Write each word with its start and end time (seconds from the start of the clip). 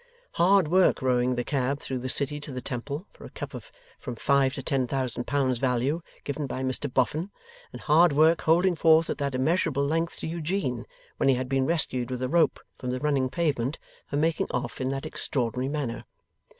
Hard 0.31 0.67
work 0.67 0.99
rowing 1.03 1.35
the 1.35 1.43
cab 1.43 1.79
through 1.79 1.99
the 1.99 2.09
City 2.09 2.39
to 2.39 2.51
the 2.51 2.59
Temple, 2.59 3.05
for 3.11 3.23
a 3.23 3.29
cup 3.29 3.53
of 3.53 3.71
from 3.99 4.15
five 4.15 4.55
to 4.55 4.63
ten 4.63 4.87
thousand 4.87 5.27
pounds 5.27 5.59
value, 5.59 6.01
given 6.23 6.47
by 6.47 6.63
Mr 6.63 6.91
Boffin; 6.91 7.29
and 7.71 7.81
hard 7.81 8.11
work 8.11 8.41
holding 8.41 8.73
forth 8.73 9.11
at 9.11 9.19
that 9.19 9.35
immeasurable 9.35 9.85
length 9.85 10.17
to 10.21 10.27
Eugene 10.27 10.87
(when 11.17 11.29
he 11.29 11.35
had 11.35 11.47
been 11.47 11.67
rescued 11.67 12.09
with 12.09 12.23
a 12.23 12.27
rope 12.29 12.59
from 12.79 12.89
the 12.89 12.99
running 12.99 13.29
pavement) 13.29 13.77
for 14.07 14.17
making 14.17 14.47
off 14.49 14.81
in 14.81 14.89
that 14.89 15.05
extraordinary 15.05 15.69
manner! 15.69 16.05